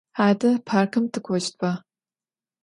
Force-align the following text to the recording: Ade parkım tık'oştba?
Ade 0.27 0.51
parkım 0.69 1.05
tık'oştba? 1.13 1.69